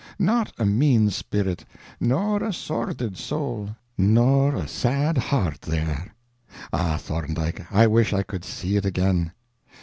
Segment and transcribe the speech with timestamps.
[0.17, 1.63] not a mean spirit,
[1.99, 3.69] nor a sordid soul,
[3.99, 9.31] nor a sad heart there—ah, Thorndike, I wish I could see it again.